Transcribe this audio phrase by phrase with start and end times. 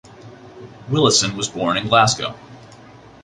[0.89, 2.33] Willison was born in Glasgow.